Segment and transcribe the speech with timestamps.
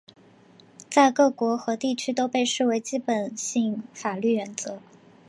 [0.89, 4.81] 在各国和地区都被视为基本性法律原则。